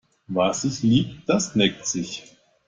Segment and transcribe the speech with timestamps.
[0.29, 2.23] Was sich liebt, das neckt sich.